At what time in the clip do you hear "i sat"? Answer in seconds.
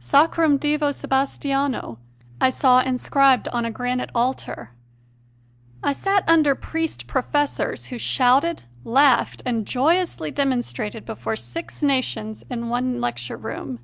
5.82-6.28